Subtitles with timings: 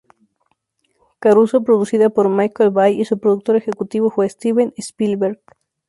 [1.19, 5.39] Caruso, producida por Michael Bay y su productor ejecutivo fue Steven Spielberg.